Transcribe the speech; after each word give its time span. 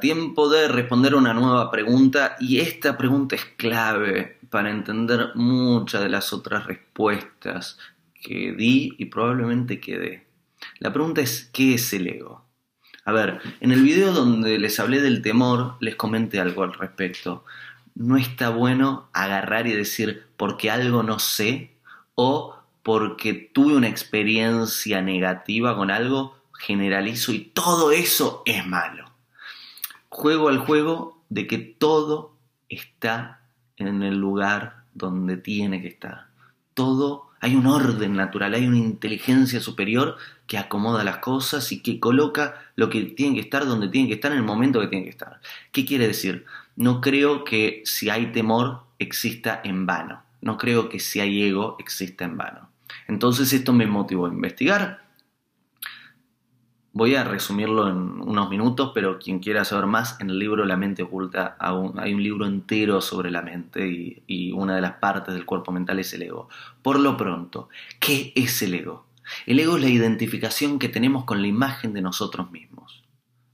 tiempo 0.00 0.48
de 0.48 0.68
responder 0.68 1.14
una 1.14 1.34
nueva 1.34 1.70
pregunta 1.70 2.36
y 2.40 2.60
esta 2.60 2.96
pregunta 2.96 3.36
es 3.36 3.44
clave 3.56 4.38
para 4.50 4.70
entender 4.70 5.30
muchas 5.34 6.02
de 6.02 6.08
las 6.08 6.32
otras 6.32 6.66
respuestas 6.66 7.78
que 8.14 8.52
di 8.52 8.94
y 8.98 9.06
probablemente 9.06 9.80
que 9.80 9.98
dé. 9.98 10.26
La 10.78 10.92
pregunta 10.92 11.20
es, 11.20 11.50
¿qué 11.52 11.74
es 11.74 11.92
el 11.92 12.08
ego? 12.08 12.44
A 13.04 13.12
ver, 13.12 13.40
en 13.60 13.70
el 13.70 13.82
video 13.82 14.12
donde 14.12 14.58
les 14.58 14.80
hablé 14.80 15.00
del 15.00 15.20
temor, 15.20 15.76
les 15.80 15.94
comenté 15.94 16.40
algo 16.40 16.62
al 16.62 16.72
respecto. 16.72 17.44
No 17.94 18.16
está 18.16 18.48
bueno 18.48 19.08
agarrar 19.12 19.66
y 19.66 19.72
decir 19.72 20.24
porque 20.36 20.70
algo 20.70 21.02
no 21.02 21.18
sé 21.18 21.72
o 22.14 22.56
porque 22.82 23.34
tuve 23.34 23.76
una 23.76 23.88
experiencia 23.88 25.02
negativa 25.02 25.76
con 25.76 25.90
algo, 25.90 26.38
generalizo 26.58 27.32
y 27.32 27.40
todo 27.40 27.92
eso 27.92 28.42
es 28.46 28.66
malo. 28.66 29.13
Juego 30.16 30.48
al 30.48 30.58
juego 30.58 31.24
de 31.28 31.48
que 31.48 31.58
todo 31.58 32.36
está 32.68 33.40
en 33.76 34.04
el 34.04 34.16
lugar 34.16 34.84
donde 34.94 35.36
tiene 35.36 35.82
que 35.82 35.88
estar. 35.88 36.28
Todo, 36.72 37.30
hay 37.40 37.56
un 37.56 37.66
orden 37.66 38.14
natural, 38.14 38.54
hay 38.54 38.68
una 38.68 38.78
inteligencia 38.78 39.58
superior 39.58 40.16
que 40.46 40.56
acomoda 40.56 41.02
las 41.02 41.16
cosas 41.16 41.72
y 41.72 41.82
que 41.82 41.98
coloca 41.98 42.54
lo 42.76 42.90
que 42.90 43.02
tiene 43.02 43.34
que 43.34 43.40
estar 43.40 43.66
donde 43.66 43.88
tiene 43.88 44.06
que 44.06 44.14
estar 44.14 44.30
en 44.30 44.38
el 44.38 44.44
momento 44.44 44.78
que 44.78 44.86
tiene 44.86 45.02
que 45.02 45.10
estar. 45.10 45.40
¿Qué 45.72 45.84
quiere 45.84 46.06
decir? 46.06 46.44
No 46.76 47.00
creo 47.00 47.42
que 47.42 47.82
si 47.84 48.08
hay 48.08 48.30
temor 48.30 48.82
exista 49.00 49.60
en 49.64 49.84
vano. 49.84 50.22
No 50.40 50.58
creo 50.58 50.88
que 50.88 51.00
si 51.00 51.18
hay 51.18 51.42
ego 51.42 51.74
exista 51.80 52.24
en 52.24 52.36
vano. 52.36 52.68
Entonces 53.08 53.52
esto 53.52 53.72
me 53.72 53.88
motivó 53.88 54.26
a 54.26 54.32
investigar 54.32 55.03
Voy 56.96 57.16
a 57.16 57.24
resumirlo 57.24 57.88
en 57.88 58.20
unos 58.20 58.48
minutos, 58.48 58.92
pero 58.94 59.18
quien 59.18 59.40
quiera 59.40 59.64
saber 59.64 59.86
más, 59.86 60.16
en 60.20 60.30
el 60.30 60.38
libro 60.38 60.64
La 60.64 60.76
mente 60.76 61.02
oculta 61.02 61.56
hay 61.58 62.14
un 62.14 62.22
libro 62.22 62.46
entero 62.46 63.00
sobre 63.00 63.32
la 63.32 63.42
mente 63.42 64.22
y, 64.28 64.52
una 64.52 64.76
de 64.76 64.80
las 64.80 64.92
partes 64.92 65.34
del 65.34 65.44
cuerpo 65.44 65.72
mental 65.72 65.98
es 65.98 66.14
el 66.14 66.22
ego. 66.22 66.48
Por 66.82 67.00
lo 67.00 67.16
pronto, 67.16 67.68
¿qué 67.98 68.32
es 68.36 68.62
el 68.62 68.74
ego? 68.74 69.06
El 69.44 69.58
ego 69.58 69.76
es 69.76 69.82
la 69.82 69.88
identificación 69.88 70.78
que 70.78 70.88
tenemos 70.88 71.24
con 71.24 71.42
la 71.42 71.48
imagen 71.48 71.94
de 71.94 72.00
nosotros 72.00 72.52
mismos. 72.52 73.02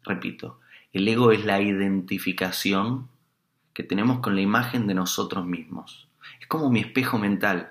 Repito, 0.05 0.61
el 0.93 1.09
ego 1.09 1.33
es 1.33 1.43
la 1.43 1.63
identificación 1.63 3.09
que 3.73 3.85
tenemos 3.85 4.21
con 4.21 4.35
la 4.35 4.43
imagen 4.43 4.87
de 4.87 4.93
nosotros 4.93 5.47
mismos. 5.47 6.09
Es 6.43 6.47
como 6.47 6.69
mi 6.69 6.81
espejo 6.81 7.19
mental. 7.19 7.71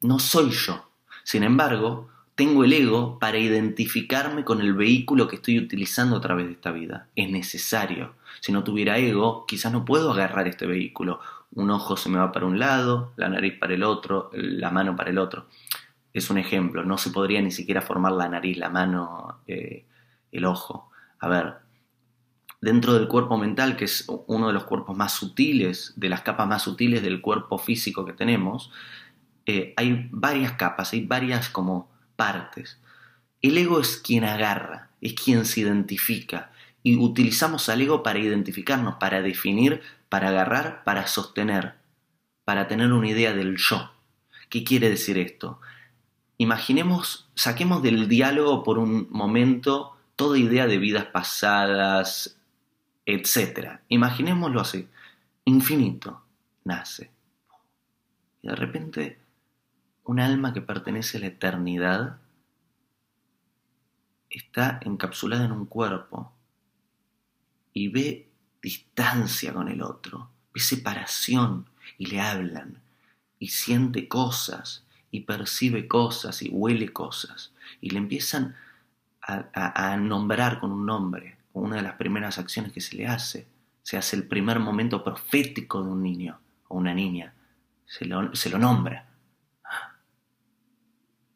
No 0.00 0.18
soy 0.18 0.48
yo. 0.48 0.88
Sin 1.24 1.42
embargo, 1.42 2.08
tengo 2.38 2.62
el 2.62 2.72
ego 2.72 3.18
para 3.18 3.36
identificarme 3.36 4.44
con 4.44 4.60
el 4.60 4.72
vehículo 4.72 5.26
que 5.26 5.34
estoy 5.34 5.58
utilizando 5.58 6.14
a 6.14 6.20
través 6.20 6.46
de 6.46 6.52
esta 6.52 6.70
vida. 6.70 7.08
Es 7.16 7.28
necesario. 7.28 8.14
Si 8.38 8.52
no 8.52 8.62
tuviera 8.62 8.96
ego, 8.96 9.44
quizás 9.44 9.72
no 9.72 9.84
puedo 9.84 10.12
agarrar 10.12 10.46
este 10.46 10.64
vehículo. 10.64 11.18
Un 11.52 11.68
ojo 11.72 11.96
se 11.96 12.08
me 12.08 12.16
va 12.16 12.30
para 12.30 12.46
un 12.46 12.60
lado, 12.60 13.12
la 13.16 13.28
nariz 13.28 13.58
para 13.58 13.74
el 13.74 13.82
otro, 13.82 14.30
la 14.32 14.70
mano 14.70 14.94
para 14.94 15.10
el 15.10 15.18
otro. 15.18 15.46
Es 16.12 16.30
un 16.30 16.38
ejemplo. 16.38 16.84
No 16.84 16.96
se 16.96 17.10
podría 17.10 17.42
ni 17.42 17.50
siquiera 17.50 17.82
formar 17.82 18.12
la 18.12 18.28
nariz, 18.28 18.56
la 18.56 18.68
mano, 18.68 19.40
eh, 19.48 19.84
el 20.30 20.44
ojo. 20.44 20.92
A 21.18 21.26
ver, 21.26 21.54
dentro 22.60 22.94
del 22.94 23.08
cuerpo 23.08 23.36
mental, 23.36 23.74
que 23.74 23.86
es 23.86 24.06
uno 24.28 24.46
de 24.46 24.52
los 24.52 24.62
cuerpos 24.62 24.96
más 24.96 25.10
sutiles, 25.10 25.92
de 25.96 26.08
las 26.08 26.20
capas 26.20 26.46
más 26.46 26.62
sutiles 26.62 27.02
del 27.02 27.20
cuerpo 27.20 27.58
físico 27.58 28.04
que 28.04 28.12
tenemos, 28.12 28.70
eh, 29.44 29.74
hay 29.76 30.08
varias 30.12 30.52
capas, 30.52 30.92
hay 30.92 31.04
varias 31.04 31.48
como 31.48 31.97
partes. 32.18 32.80
El 33.40 33.56
ego 33.56 33.80
es 33.80 33.96
quien 33.96 34.24
agarra, 34.24 34.90
es 35.00 35.14
quien 35.14 35.44
se 35.44 35.60
identifica. 35.60 36.50
Y 36.82 36.96
utilizamos 36.96 37.68
al 37.68 37.80
ego 37.80 38.02
para 38.02 38.18
identificarnos, 38.18 38.96
para 38.96 39.22
definir, 39.22 39.82
para 40.08 40.30
agarrar, 40.30 40.82
para 40.82 41.06
sostener, 41.06 41.74
para 42.44 42.66
tener 42.66 42.92
una 42.92 43.08
idea 43.08 43.32
del 43.32 43.56
yo. 43.56 43.92
¿Qué 44.48 44.64
quiere 44.64 44.90
decir 44.90 45.16
esto? 45.16 45.60
Imaginemos, 46.38 47.28
saquemos 47.34 47.82
del 47.82 48.08
diálogo 48.08 48.64
por 48.64 48.78
un 48.78 49.06
momento 49.10 49.96
toda 50.16 50.38
idea 50.38 50.66
de 50.66 50.78
vidas 50.78 51.06
pasadas, 51.06 52.36
etc. 53.06 53.78
Imaginémoslo 53.88 54.60
así. 54.60 54.88
Infinito 55.44 56.24
nace. 56.64 57.12
Y 58.42 58.48
de 58.48 58.56
repente 58.56 59.27
un 60.08 60.20
alma 60.20 60.54
que 60.54 60.62
pertenece 60.62 61.18
a 61.18 61.20
la 61.20 61.26
eternidad 61.26 62.16
está 64.30 64.80
encapsulada 64.82 65.44
en 65.44 65.52
un 65.52 65.66
cuerpo 65.66 66.32
y 67.74 67.88
ve 67.88 68.30
distancia 68.62 69.52
con 69.52 69.68
el 69.68 69.82
otro, 69.82 70.30
ve 70.54 70.60
separación 70.60 71.66
y 71.98 72.06
le 72.06 72.22
hablan 72.22 72.80
y 73.38 73.48
siente 73.48 74.08
cosas 74.08 74.82
y 75.10 75.20
percibe 75.20 75.86
cosas 75.86 76.40
y 76.40 76.48
huele 76.48 76.90
cosas 76.90 77.52
y 77.82 77.90
le 77.90 77.98
empiezan 77.98 78.56
a, 79.20 79.94
nombrar 79.98 80.58
con 80.58 80.72
un 80.72 80.86
nombre. 80.86 81.36
Una 81.52 81.76
de 81.76 81.82
las 81.82 81.96
primeras 81.96 82.38
acciones 82.38 82.72
que 82.72 82.80
se 82.80 82.96
le 82.96 83.06
hace, 83.06 83.46
se 83.82 83.98
hace 83.98 84.16
el 84.16 84.26
primer 84.26 84.58
momento 84.58 85.04
profético 85.04 85.82
de 85.82 85.90
un 85.90 86.02
niño 86.02 86.40
o 86.68 86.78
una 86.78 86.94
niña, 86.94 87.34
se 87.84 88.06
lo 88.06 88.58
nombra 88.58 89.07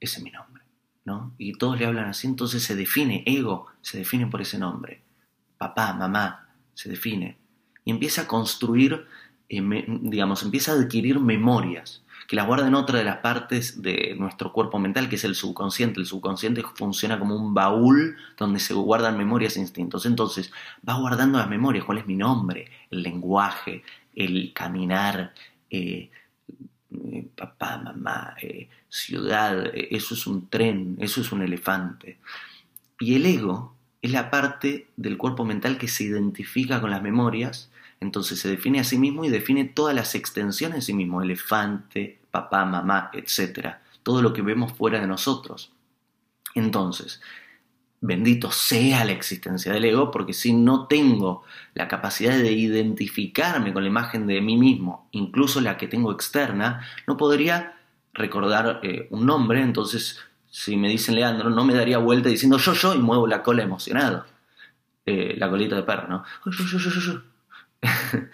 ese 0.05 0.19
es 0.19 0.25
mi 0.25 0.31
nombre, 0.31 0.63
¿no? 1.05 1.33
Y 1.39 1.55
todos 1.55 1.79
le 1.79 1.87
hablan 1.87 2.07
así, 2.07 2.27
entonces 2.27 2.63
se 2.63 2.77
define, 2.77 3.23
ego 3.27 3.67
se 3.81 3.99
define 3.99 4.27
por 4.27 4.41
ese 4.41 4.59
nombre, 4.59 5.03
papá, 5.59 5.93
mamá, 5.93 6.49
se 6.75 6.89
define, 6.89 7.39
y 7.85 7.91
empieza 7.91 8.23
a 8.23 8.27
construir, 8.27 9.07
eh, 9.49 9.63
digamos, 10.03 10.43
empieza 10.43 10.73
a 10.73 10.77
adquirir 10.77 11.21
memorias, 11.21 12.03
que 12.27 12.37
las 12.37 12.47
guarda 12.47 12.67
en 12.67 12.75
otra 12.75 12.99
de 12.99 13.05
las 13.05 13.19
partes 13.19 13.83
de 13.83 14.15
nuestro 14.19 14.53
cuerpo 14.53 14.79
mental, 14.79 15.09
que 15.09 15.17
es 15.17 15.25
el 15.25 15.35
subconsciente. 15.35 16.01
El 16.01 16.07
subconsciente 16.07 16.63
funciona 16.75 17.19
como 17.19 17.37
un 17.37 17.53
baúl 17.53 18.17
donde 18.39 18.61
se 18.61 18.75
guardan 18.75 19.19
memorias 19.19 19.57
e 19.57 19.61
instintos. 19.61 20.07
Entonces, 20.07 20.53
va 20.89 20.95
guardando 20.95 21.39
las 21.39 21.49
memorias, 21.49 21.85
cuál 21.85 21.99
es 21.99 22.07
mi 22.07 22.17
nombre, 22.17 22.71
el 22.91 23.03
lenguaje, 23.03 23.83
el 24.15 24.53
caminar, 24.55 25.35
eh, 25.69 26.11
eh, 27.13 27.27
papá, 27.37 27.79
mamá, 27.79 28.35
eh, 28.41 28.69
ciudad, 28.89 29.67
eh, 29.75 29.89
eso 29.91 30.15
es 30.15 30.27
un 30.27 30.49
tren, 30.49 30.97
eso 31.01 31.21
es 31.21 31.33
un 31.33 31.43
elefante. 31.43 32.19
Y 33.01 33.15
el 33.15 33.27
ego 33.27 33.75
es 34.01 34.13
la 34.13 34.31
parte 34.31 34.89
del 34.97 35.17
cuerpo 35.17 35.45
mental 35.45 35.79
que 35.79 35.89
se 35.89 36.05
identifica 36.05 36.81
con 36.81 36.91
las 36.91 37.03
memorias, 37.03 37.71
entonces 38.01 38.41
se 38.41 38.49
define 38.49 38.81
a 38.81 38.85
sí 38.85 38.99
mismo 38.99 39.25
y 39.25 39.29
define 39.29 39.65
todas 39.65 39.95
las 39.95 40.15
extensiones 40.15 40.77
de 40.77 40.83
sí 40.83 40.95
mismo, 40.95 41.23
elefante, 41.23 42.19
papá, 42.31 42.65
mamá, 42.65 43.11
etc. 43.13 43.77
Todo 44.03 44.23
lo 44.23 44.33
que 44.33 44.43
vemos 44.43 44.73
fuera 44.73 45.01
de 45.01 45.07
nosotros. 45.07 45.73
Entonces, 46.55 47.21
bendito 48.03 48.51
sea 48.51 49.05
la 49.05 49.13
existencia 49.13 49.73
del 49.73 49.85
ego, 49.85 50.11
porque 50.11 50.33
si 50.35 50.53
no 50.53 50.87
tengo 50.89 51.45
la 51.73 51.89
capacidad 51.89 52.37
de 52.37 52.53
identificarme 52.53 53.73
con 53.73 53.85
la 53.85 53.89
imagen 53.89 54.27
de 54.27 54.41
mí 54.41 54.59
mismo, 54.59 55.09
incluso 55.13 55.61
la 55.61 55.79
que 55.79 55.87
tengo 55.89 56.13
externa, 56.13 56.87
no 57.07 57.17
podría 57.17 57.79
recordar 58.13 58.81
eh, 58.83 59.07
un 59.11 59.25
nombre, 59.25 59.63
entonces 59.63 60.19
si 60.51 60.77
me 60.77 60.89
dicen 60.89 61.15
Leandro, 61.15 61.49
no 61.49 61.65
me 61.65 61.75
daría 61.75 61.99
vuelta 61.99 62.29
diciendo 62.29 62.59
yo, 62.59 62.75
yo, 62.75 62.95
y 62.95 62.99
muevo 62.99 63.27
la 63.27 63.43
cola 63.43 63.63
emocionado. 63.63 64.27
Eh, 65.07 65.35
la 65.39 65.49
colita 65.49 65.77
de 65.77 65.83
perro, 65.83 66.09
¿no? 66.09 66.25
Yo, 66.45 66.65
yo, 66.65 66.79
yo, 66.79 66.91
yo, 66.91 67.01
yo. 67.01 67.23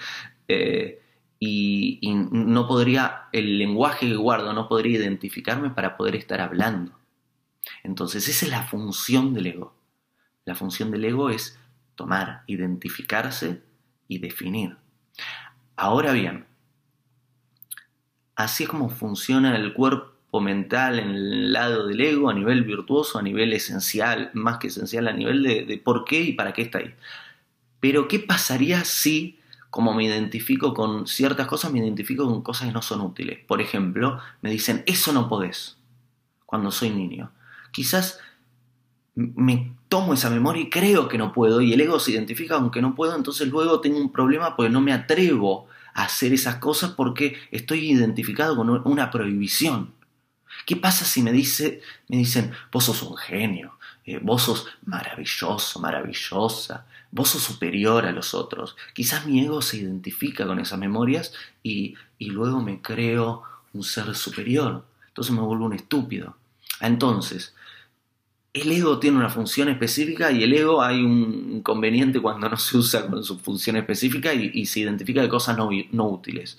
Eh, 0.51 1.03
y, 1.39 1.99
y 2.01 2.15
no 2.15 2.67
podría, 2.67 3.25
el 3.33 3.59
lenguaje 3.59 4.09
que 4.09 4.17
guardo 4.17 4.55
no 4.55 4.67
podría 4.67 4.97
identificarme 4.99 5.69
para 5.69 5.95
poder 5.99 6.17
estar 6.17 6.41
hablando. 6.41 6.98
Entonces 7.85 8.29
esa 8.29 8.47
es 8.47 8.51
la 8.51 8.63
función 8.63 9.35
del 9.35 9.47
ego. 9.47 9.75
La 10.45 10.55
función 10.55 10.91
del 10.91 11.05
ego 11.05 11.31
es 11.31 11.59
tomar, 11.95 12.43
identificarse 12.47 13.63
y 14.07 14.19
definir. 14.19 14.77
Ahora 15.77 16.13
bien, 16.13 16.47
así 18.35 18.65
es 18.65 18.69
como 18.69 18.89
funciona 18.89 19.57
el 19.57 19.75
cuerpo 19.75 20.41
mental 20.41 20.99
en 20.99 21.11
el 21.11 21.53
lado 21.53 21.87
del 21.87 22.01
ego 22.01 22.31
a 22.31 22.35
nivel 22.35 22.65
virtuoso, 22.65 23.19
a 23.19 23.23
nivel 23.23 23.53
esencial, 23.53 24.31
más 24.33 24.59
que 24.59 24.69
esencial, 24.69 25.09
a 25.09 25.13
nivel 25.13 25.43
de, 25.43 25.83
por 25.85 26.05
qué 26.05 26.21
y 26.23 26.33
para 26.33 26.53
qué 26.53 26.63
está 26.63 26.79
ahí. 26.79 26.95
Pero 27.81 28.09
¿qué 28.09 28.19
pasaría 28.19 28.85
si, 28.85 29.39
como 29.71 29.93
me 29.93 30.05
identifico 30.05 30.75
con 30.75 31.07
ciertas 31.07 31.47
cosas, 31.47 31.73
me 31.73 31.81
identifico 31.81 32.27
con 32.27 32.43
cosas 32.43 32.69
que 32.69 32.75
no 32.75 32.83
son 32.83 33.01
útiles? 33.01 33.39
Por 33.47 33.61
ejemplo, 33.61 34.21
me 34.41 34.51
dicen, 34.51 34.83
eso 34.87 35.13
no 35.13 35.29
podés, 35.29 35.77
cuando 36.47 36.71
soy 36.71 36.91
niño 36.91 37.33
quizás 37.73 38.21
me 39.15 39.75
tomo 39.89 40.15
esa 40.15 40.31
memoria 40.31 40.63
y 40.63 40.71
creo 40.71 41.09
que 41.09 41.19
no 41.19 41.33
puedo 41.33 41.61
y 41.61 41.73
el 41.73 41.81
ego 41.81 41.99
se 41.99 42.13
identifica 42.13 42.55
aunque 42.55 42.81
no 42.81 42.95
puedo, 42.95 43.17
entonces 43.17 43.49
luego 43.49 43.81
tengo 43.81 43.99
un 43.99 44.13
problema 44.13 44.55
porque 44.55 44.71
no 44.71 44.81
me 44.81 44.93
atrevo 44.93 45.67
a 45.95 46.05
hacer 46.05 46.33
esas 46.33 46.57
cosas 46.57 46.93
porque 46.93 47.37
estoy 47.51 47.91
identificado 47.91 48.57
con 48.57 48.71
una 48.85 49.11
prohibición. 49.11 49.93
¿Qué 50.67 50.77
pasa 50.77 51.05
si 51.05 51.23
me, 51.23 51.33
dice, 51.33 51.81
me 52.09 52.19
dicen, 52.19 52.53
vos 52.71 52.85
sos 52.85 53.03
un 53.03 53.17
genio, 53.17 53.79
eh, 54.05 54.21
vos 54.23 54.43
sos 54.43 54.67
maravilloso, 54.85 55.81
maravillosa, 55.81 56.87
vos 57.11 57.31
sos 57.31 57.43
superior 57.43 58.07
a 58.07 58.13
los 58.13 58.35
otros. 58.35 58.77
Quizás 58.95 59.27
mi 59.27 59.45
ego 59.45 59.63
se 59.63 59.79
identifica 59.79 60.47
con 60.47 60.61
esas 60.61 60.79
memorias 60.79 61.33
y, 61.63 61.95
y 62.19 62.31
luego 62.31 62.61
me 62.61 62.81
creo 62.83 63.43
un 63.73 63.83
ser 63.83 64.15
superior. 64.15 64.85
Entonces 65.09 65.35
me 65.35 65.41
vuelvo 65.41 65.67
un 65.67 65.73
estúpido. 65.73 66.37
Entonces, 66.81 67.55
el 68.61 68.73
ego 68.73 68.99
tiene 68.99 69.17
una 69.19 69.31
función 69.31 69.69
específica 69.69 70.31
y 70.31 70.43
el 70.43 70.53
ego 70.55 70.83
hay 70.83 71.03
un 71.03 71.57
inconveniente 71.57 72.21
cuando 72.21 72.49
no 72.49 72.57
se 72.57 72.77
usa 72.77 73.07
con 73.07 73.23
su 73.25 73.39
función 73.39 73.77
específica 73.77 74.33
y, 74.35 74.67
se 74.67 74.81
identifica 74.81 75.23
de 75.23 75.29
cosas 75.29 75.57
no, 75.57 75.71
no 75.93 76.09
útiles. 76.09 76.59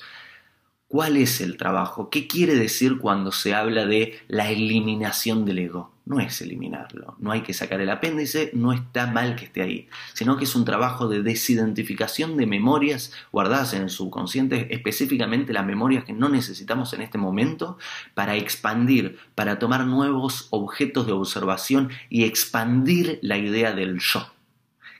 ¿Cuál 0.87 1.17
es 1.17 1.39
el 1.41 1.57
trabajo? 1.57 2.09
¿Qué 2.09 2.27
quiere 2.27 2.55
decir 2.55 2.97
cuando 2.97 3.31
se 3.31 3.53
habla 3.53 3.85
de 3.85 4.19
la 4.27 4.49
eliminación 4.49 5.45
del 5.45 5.59
ego? 5.59 5.91
No 6.09 6.19
es 6.19 6.41
eliminarlo, 6.41 7.15
no 7.19 7.31
hay 7.31 7.41
que 7.41 7.53
sacar 7.53 7.79
el 7.81 7.89
apéndice, 7.91 8.49
no 8.55 8.73
está 8.73 9.05
mal 9.05 9.35
que 9.35 9.45
esté 9.45 9.61
ahí, 9.61 9.87
sino 10.13 10.37
que 10.37 10.45
es 10.45 10.55
un 10.55 10.65
trabajo 10.65 11.07
de 11.07 11.21
desidentificación 11.21 12.35
de 12.35 12.47
memorias 12.47 13.13
guardadas 13.31 13.75
en 13.75 13.83
el 13.83 13.91
subconsciente, 13.91 14.73
específicamente 14.73 15.53
las 15.53 15.67
memorias 15.67 16.05
que 16.05 16.13
no 16.13 16.27
necesitamos 16.27 16.93
en 16.93 17.03
este 17.03 17.19
momento, 17.19 17.77
para 18.15 18.35
expandir, 18.35 19.19
para 19.35 19.59
tomar 19.59 19.85
nuevos 19.85 20.47
objetos 20.49 21.05
de 21.05 21.11
observación 21.11 21.91
y 22.09 22.23
expandir 22.23 23.19
la 23.21 23.37
idea 23.37 23.73
del 23.73 23.99
yo. 23.99 24.33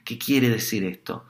¿Qué 0.04 0.16
quiere 0.16 0.48
decir 0.48 0.84
esto? 0.84 1.24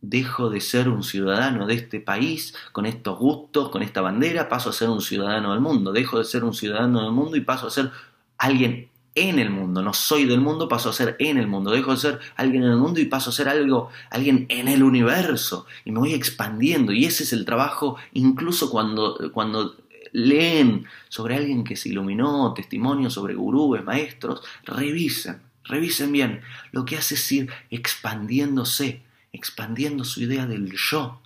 dejo 0.00 0.48
de 0.48 0.60
ser 0.60 0.88
un 0.88 1.02
ciudadano 1.02 1.66
de 1.66 1.74
este 1.74 2.00
país 2.00 2.54
con 2.72 2.86
estos 2.86 3.18
gustos, 3.18 3.68
con 3.70 3.82
esta 3.82 4.00
bandera, 4.00 4.48
paso 4.48 4.70
a 4.70 4.72
ser 4.72 4.88
un 4.88 5.00
ciudadano 5.00 5.52
del 5.52 5.60
mundo, 5.60 5.92
dejo 5.92 6.18
de 6.18 6.24
ser 6.24 6.44
un 6.44 6.54
ciudadano 6.54 7.02
del 7.02 7.12
mundo 7.12 7.36
y 7.36 7.40
paso 7.40 7.66
a 7.66 7.70
ser 7.70 7.90
alguien 8.38 8.88
en 9.14 9.38
el 9.38 9.50
mundo. 9.50 9.82
No 9.82 9.92
soy 9.92 10.24
del 10.24 10.40
mundo, 10.40 10.68
paso 10.68 10.90
a 10.90 10.92
ser 10.92 11.16
en 11.18 11.38
el 11.38 11.46
mundo. 11.46 11.70
Dejo 11.70 11.92
de 11.92 11.98
ser 11.98 12.20
alguien 12.36 12.62
en 12.62 12.70
el 12.70 12.76
mundo 12.76 13.00
y 13.00 13.06
paso 13.06 13.30
a 13.30 13.32
ser 13.32 13.48
algo, 13.48 13.90
alguien 14.10 14.46
en 14.48 14.68
el 14.68 14.82
universo. 14.82 15.66
Y 15.84 15.92
me 15.92 15.98
voy 15.98 16.14
expandiendo. 16.14 16.92
Y 16.92 17.04
ese 17.04 17.24
es 17.24 17.32
el 17.32 17.44
trabajo, 17.44 17.96
incluso 18.12 18.70
cuando, 18.70 19.30
cuando 19.32 19.76
leen 20.12 20.86
sobre 21.08 21.36
alguien 21.36 21.64
que 21.64 21.76
se 21.76 21.90
iluminó, 21.90 22.54
testimonios 22.54 23.14
sobre 23.14 23.34
gurúes, 23.34 23.84
maestros, 23.84 24.42
revisen, 24.64 25.40
revisen 25.64 26.12
bien. 26.12 26.40
Lo 26.72 26.84
que 26.84 26.96
hace 26.96 27.14
es 27.14 27.32
ir 27.32 27.50
expandiéndose, 27.70 29.02
expandiendo 29.32 30.04
su 30.04 30.22
idea 30.22 30.46
del 30.46 30.72
yo. 30.72 31.20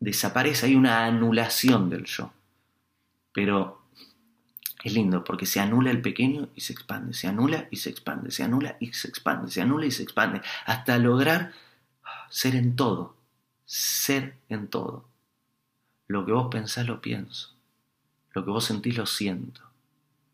Desaparece, 0.00 0.66
hay 0.66 0.74
una 0.74 1.06
anulación 1.06 1.90
del 1.90 2.04
yo. 2.04 2.32
Pero 3.32 3.77
es 4.84 4.92
lindo 4.92 5.24
porque 5.24 5.46
se 5.46 5.60
anula 5.60 5.90
el 5.90 6.00
pequeño 6.00 6.48
y 6.54 6.60
se 6.60 6.72
expande, 6.72 7.12
se 7.12 7.26
anula 7.26 7.68
y 7.70 7.76
se 7.76 7.90
expande, 7.90 8.30
se 8.30 8.44
anula 8.44 8.76
y 8.80 8.92
se 8.92 9.08
expande, 9.08 9.50
se 9.50 9.60
anula 9.60 9.86
y 9.86 9.90
se 9.90 10.02
expande, 10.02 10.40
hasta 10.66 10.98
lograr 10.98 11.52
ser 12.30 12.54
en 12.54 12.76
todo, 12.76 13.16
ser 13.64 14.36
en 14.48 14.68
todo. 14.68 15.08
Lo 16.06 16.24
que 16.24 16.32
vos 16.32 16.48
pensás 16.50 16.86
lo 16.86 17.00
pienso, 17.00 17.54
lo 18.32 18.44
que 18.44 18.50
vos 18.50 18.64
sentís 18.64 18.96
lo 18.96 19.06
siento, 19.06 19.62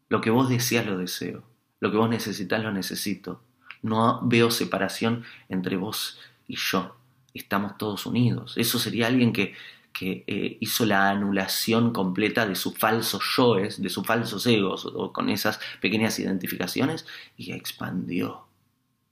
lo 0.08 0.20
que 0.20 0.30
vos 0.30 0.48
deseás 0.48 0.86
lo 0.86 0.98
deseo, 0.98 1.42
lo 1.80 1.90
que 1.90 1.96
vos 1.96 2.08
necesitas 2.08 2.62
lo 2.62 2.70
necesito. 2.70 3.40
No 3.82 4.20
veo 4.22 4.50
separación 4.50 5.24
entre 5.48 5.76
vos 5.76 6.18
y 6.48 6.56
yo, 6.56 6.96
estamos 7.34 7.76
todos 7.76 8.06
unidos. 8.06 8.54
Eso 8.56 8.78
sería 8.78 9.06
alguien 9.06 9.32
que, 9.32 9.54
que 9.94 10.24
eh, 10.26 10.58
hizo 10.60 10.84
la 10.84 11.08
anulación 11.08 11.92
completa 11.92 12.46
de 12.46 12.56
sus 12.56 12.76
falsos 12.76 13.22
yoes, 13.36 13.80
de 13.80 13.88
sus 13.88 14.04
falsos 14.04 14.44
egos, 14.46 14.84
o, 14.84 15.12
con 15.12 15.30
esas 15.30 15.60
pequeñas 15.80 16.18
identificaciones, 16.18 17.06
y 17.36 17.52
expandió, 17.52 18.48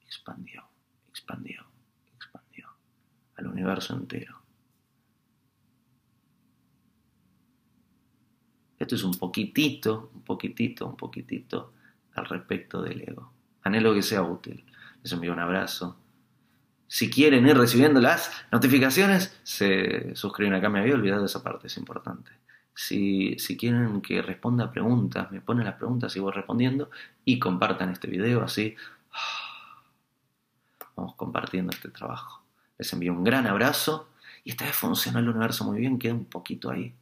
expandió, 0.04 0.64
expandió, 1.08 1.64
expandió 2.16 2.68
al 3.36 3.46
universo 3.46 3.94
entero. 3.94 4.42
Esto 8.76 8.96
es 8.96 9.04
un 9.04 9.14
poquitito, 9.14 10.10
un 10.12 10.22
poquitito, 10.22 10.86
un 10.86 10.96
poquitito 10.96 11.72
al 12.14 12.26
respecto 12.26 12.82
del 12.82 13.02
ego. 13.02 13.32
Anhelo 13.62 13.94
que 13.94 14.02
sea 14.02 14.22
útil. 14.22 14.64
Les 15.00 15.12
envío 15.12 15.32
un 15.32 15.38
abrazo 15.38 16.01
si 16.92 17.08
quieren 17.08 17.48
ir 17.48 17.56
recibiendo 17.56 18.02
las 18.02 18.30
notificaciones, 18.52 19.34
se 19.44 20.14
suscriben 20.14 20.52
acá. 20.52 20.68
Me 20.68 20.80
había 20.80 20.92
olvidado 20.92 21.22
de 21.22 21.26
esa 21.26 21.42
parte, 21.42 21.68
es 21.68 21.78
importante. 21.78 22.30
Si, 22.74 23.38
si 23.38 23.56
quieren 23.56 24.02
que 24.02 24.20
responda 24.20 24.70
preguntas, 24.70 25.32
me 25.32 25.40
ponen 25.40 25.64
las 25.64 25.76
preguntas 25.76 26.14
y 26.16 26.20
voy 26.20 26.32
respondiendo. 26.32 26.90
Y 27.24 27.38
compartan 27.38 27.88
este 27.88 28.08
video, 28.08 28.42
así 28.42 28.76
vamos 30.94 31.14
compartiendo 31.14 31.72
este 31.72 31.88
trabajo. 31.88 32.42
Les 32.76 32.92
envío 32.92 33.14
un 33.14 33.24
gran 33.24 33.46
abrazo. 33.46 34.10
Y 34.44 34.50
esta 34.50 34.66
vez 34.66 34.76
funciona 34.76 35.20
el 35.20 35.30
universo 35.30 35.64
muy 35.64 35.80
bien, 35.80 35.98
queda 35.98 36.12
un 36.12 36.26
poquito 36.26 36.70
ahí. 36.70 36.94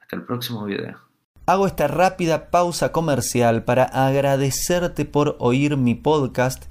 Hasta 0.00 0.16
el 0.16 0.22
próximo 0.22 0.64
video. 0.64 1.08
Hago 1.48 1.66
esta 1.66 1.88
rápida 1.88 2.50
pausa 2.50 2.92
comercial 2.92 3.64
para 3.64 3.84
agradecerte 3.84 5.06
por 5.06 5.36
oír 5.38 5.78
mi 5.78 5.94
podcast 5.94 6.70